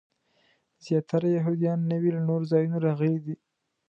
[0.85, 3.35] زیاتره یهودیان نوي له نورو ځایونو راغلي دي.